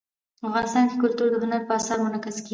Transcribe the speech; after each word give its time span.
افغانستان 0.47 0.83
کې 0.89 0.95
کلتور 1.03 1.27
د 1.31 1.35
هنر 1.43 1.61
په 1.67 1.73
اثار 1.79 1.97
کې 1.99 2.03
منعکس 2.05 2.37
کېږي. 2.43 2.49